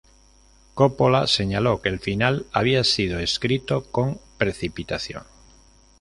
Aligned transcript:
Coppola 0.73 1.27
señaló 1.27 1.83
que 1.83 1.89
el 1.89 1.99
final 1.99 2.47
había 2.53 2.83
sido 2.83 3.19
escrito 3.19 3.83
con 3.91 4.19
precipitación. 4.39 5.25